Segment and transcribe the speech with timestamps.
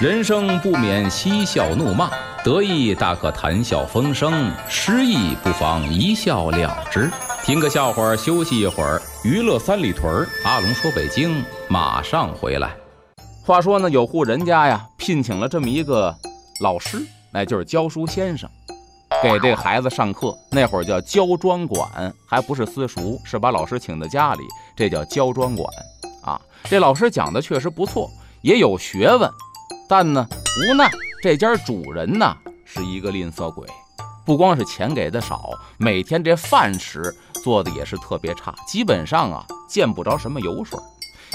[0.00, 2.10] 人生不免嬉笑怒骂，
[2.42, 7.10] 得意大可谈笑风生，失意不妨一笑了之。
[7.44, 9.00] 听个笑话，休息一会儿。
[9.22, 12.74] 娱乐三里屯儿，阿龙说北京，马上回来。
[13.44, 16.12] 话说呢，有户人家呀，聘请了这么一个
[16.60, 16.98] 老师。
[17.30, 18.48] 那就是教书先生，
[19.22, 20.36] 给这孩子上课。
[20.50, 24.42] 那会儿叫教庄管，还不是私塾，是把老师请到家里，
[24.74, 25.68] 这叫教庄管
[26.24, 26.40] 啊。
[26.64, 28.10] 这老师讲的确实不错，
[28.40, 29.30] 也有学问，
[29.88, 30.26] 但呢，
[30.70, 30.90] 无奈
[31.22, 33.66] 这家主人呢是一个吝啬鬼，
[34.24, 40.78] 不光是钱给的少，每天这饭食做的也是特别差，基本上啊见不着什么油水。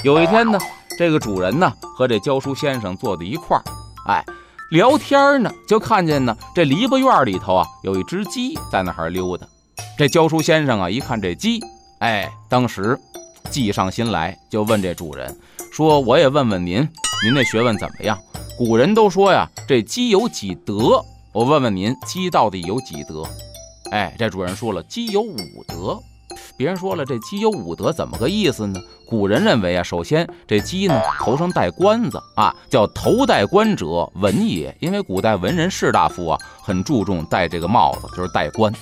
[0.02, 0.58] 有一天呢，
[0.98, 3.62] 这个主人呢和这教书先生坐在一块儿，
[4.06, 4.24] 哎。
[4.70, 9.44] 聊天呢，就看见呢，这篱笆院里头啊，有一只鸡在那儿溜达。
[9.98, 11.60] 这教书先生啊，一看这鸡，
[11.98, 12.96] 哎，当时
[13.50, 15.36] 计上心来，就问这主人
[15.70, 16.86] 说：“我也问问您，
[17.24, 18.18] 您这学问怎么样？
[18.58, 21.04] 古人都说呀，这鸡有几德？
[21.32, 23.22] 我问问您，鸡到底有几德？”
[23.92, 25.36] 哎，这主人说了，鸡有五
[25.66, 25.98] 德。
[26.56, 28.80] 别人说了，这鸡有五德，怎么个意思呢？
[29.06, 34.76] 古人认为啊，首先这鸡呢头上戴冠子啊，叫头戴冠者文也。
[34.80, 38.72] 因为古代文人士大夫啊很注重戴这个帽子，就是戴冠，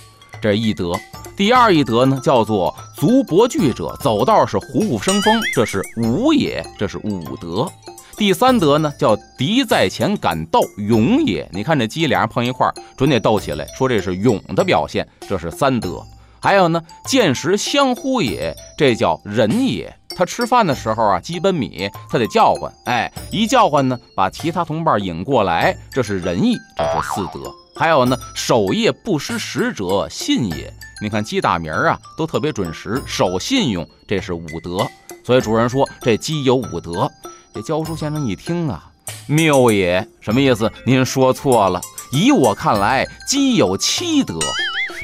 [0.41, 0.93] 这一德。
[1.37, 7.71] 第二一德呢，叫做足伯具者，走道是虎虎生风，这是武也，这是武德。
[8.17, 11.49] 第三德呢，叫敌在前敢斗，勇也。
[11.53, 16.03] 你看这鸡俩人碰一块儿，准得斗起来，说这是勇的表现，这是三德。
[16.41, 19.95] 还有呢，见食相呼也，这叫仁也。
[20.17, 27.53] 他吃饭的时候啊，鸡奔米，他得叫唤，哎，一叫唤呢，把其他同伴引过来，这是仁义，这是四德。
[27.79, 30.75] 还有呢，守夜不失时者，信也。
[31.01, 34.85] 你看鸡打鸣啊，都特别准时，守信用，这是五德。
[35.25, 37.09] 所以主人说这鸡有五德。
[37.55, 38.91] 这教书先生一听啊，
[39.29, 40.71] 谬也，什么意思？
[40.85, 41.81] 您说错了。
[42.11, 44.37] 以我看来，鸡有七德。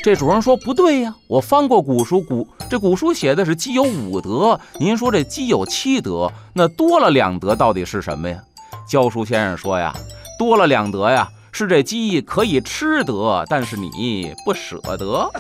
[0.02, 8.42] 这主人说不对呀，我翻过古书，古这古书写的是鸡有五德，您说这鸡有七德，那多了两德到底是什么呀？
[8.88, 9.94] 教书先生说呀，
[10.38, 15.30] 多了两德呀，是这鸡可以吃得，但是你不舍得。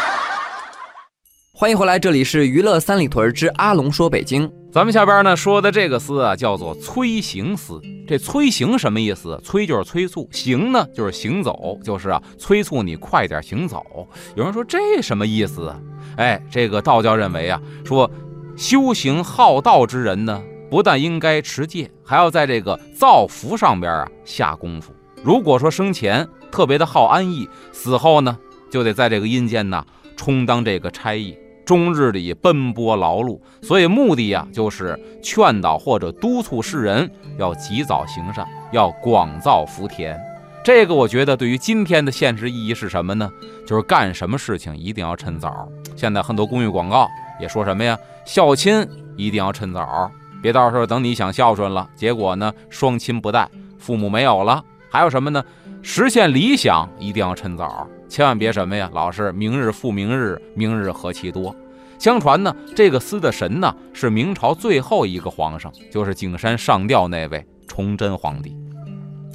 [1.56, 4.52] 欢迎回来，这里是娱乐三里屯之阿龙说北京。
[4.70, 7.80] 咱们下边呢说的这个丝啊，叫做催行丝。
[8.06, 9.40] 这催行什么意思？
[9.42, 14.06] 催就是催促，行呢就是行走，就是啊催促你快点行走。
[14.34, 15.80] 有人说这什么意思啊？
[16.18, 18.10] 哎，这个道教认为啊，说
[18.58, 24.92] 修行好道之人呢，不但应该持戒，还要在这个造福上边啊下功夫。
[25.22, 28.38] 如果说生前特别的好安逸，死后呢
[28.70, 29.84] 就得在这个阴间呢
[30.16, 31.36] 充当这个差役。
[31.62, 37.08] 终日里奔波劳碌，所以目的呀，就是劝导或者督促世人
[37.38, 40.18] 要及早行善，要广造福田。
[40.64, 43.30] 这个我觉得对于今天的现实意义是什么呢？
[43.64, 45.68] 就是干什么事情一定要趁早。
[45.94, 47.08] 现在很多公益广告
[47.40, 47.96] 也说什么呀？
[48.24, 48.84] 孝亲
[49.16, 50.10] 一定要趁早，
[50.42, 54.64] 别到时候等你想孝顺了，结果呢双亲不待，父母没有了。
[54.90, 55.42] 还有什么呢？
[55.82, 57.86] 实现理想一定要趁早。
[58.08, 61.54] 千万别什么呀，老是明日复明日，明日何其多。
[61.96, 68.56] 相传呢，这个司的神呢是明朝最后一个皇上，就是景山上吊那位崇祯皇帝。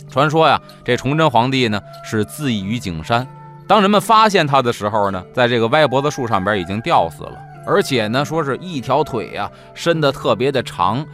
[0.10, 3.26] 传说呀，这崇祯皇帝呢是自缢于景山。
[3.68, 11.06] 当人们发现他的时候呢，在这个歪脖子树上边已经吊死了，而且呢说是一条腿呀伸得特别的长。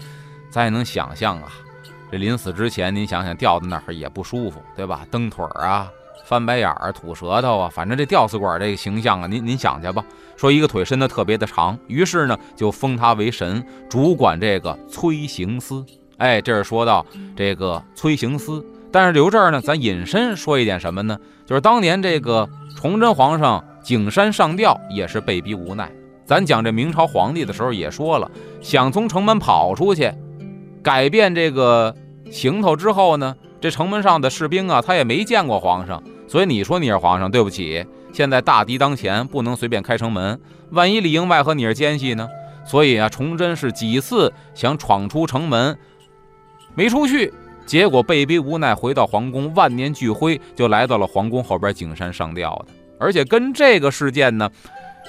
[0.50, 1.50] 咱也能想象啊，
[2.12, 5.06] 这临死之前，您想想吊在那儿也不舒服，对吧？
[5.10, 5.90] 蹬腿儿啊。
[6.24, 10.04] 翻白眼儿、吐舌头啊，反正这吊死鬼这个形象啊，您您想去吧。
[10.38, 15.84] 说一个腿伸得特别的长，于是呢就封他为神，主管这个催行司。
[16.18, 17.06] 哎，这是说到
[17.36, 18.64] 这个催行司。
[18.92, 21.18] 但是留这儿呢，咱引申说一点什么呢？
[21.46, 22.48] 就是当年这个
[22.78, 25.92] 崇祯皇上景山上吊，也是被逼无奈。
[26.26, 28.30] 咱讲这明朝皇帝的时候也说了，
[28.62, 30.14] 想从城门跑出去，
[30.82, 31.94] 改变这个
[32.32, 40.40] 行头之后呢，这城门上的士兵啊，他也没见过皇上，所以你说你是皇上，对不起，现在大敌当前，不能随便开城门，
[40.72, 42.28] 万一里应外合你是奸细呢？
[42.66, 45.78] 所以啊，崇祯是几次想闯出城门，
[46.74, 47.34] 没出去。
[47.66, 52.74] 结果被逼无奈，回到皇宫，万念俱灰，就来到了皇宫后边景山上吊的。
[53.00, 54.50] 而且跟这个事件呢，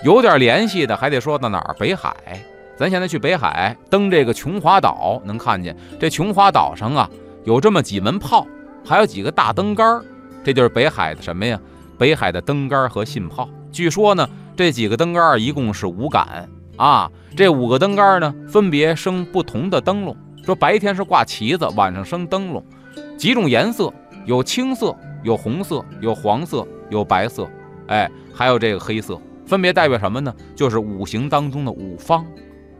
[0.05, 1.75] 有点联系的，还得说到哪儿？
[1.79, 2.15] 北海。
[2.82, 7.08] 咱现在去北海登这个琼华岛，能看见这琼华岛上啊，
[7.44, 8.44] 有这么几门炮，
[8.84, 10.02] 还有几个大灯杆
[10.43, 11.61] 这就是北海的什么呀？
[11.96, 13.49] 北海的灯杆和信炮。
[13.70, 20.17] 据说呢，这几个灯杆一共是五杆啊，这五个灯杆呢，分别升不同的灯笼。
[20.44, 22.64] 说白天是挂旗子，晚上升灯笼，
[23.17, 23.94] 几种颜色，
[24.26, 24.93] 有青色，
[25.23, 27.49] 有红色，有黄色，有白色，
[27.87, 30.35] 哎，还有这个黑色，分别代表什么呢？
[30.56, 32.26] 就是五行当中的五方。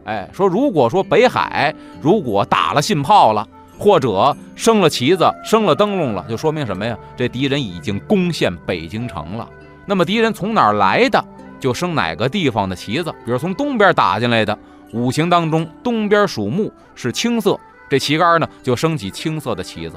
[0.05, 3.47] 哎，说如果说北海如果打了信炮了，
[3.77, 6.97] 或者升了旗子、升了灯笼了，就说明什么呀？
[7.15, 9.47] 这敌人已经攻陷北京城了。
[9.85, 11.23] 那么敌人从哪儿来的，
[11.59, 13.11] 就升哪个地方的旗子。
[13.25, 14.57] 比如从东边打进来的。
[14.93, 17.59] 五行当中，东边属木，是青色，
[17.89, 19.95] 这旗杆呢就升起青色的旗子。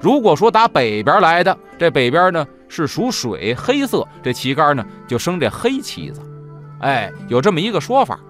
[0.00, 6.22] 如果说打北边来的，这北边呢是属水，黑色，这旗杆呢就升这黑旗子。
[6.78, 8.20] 哎，有这么一个说法。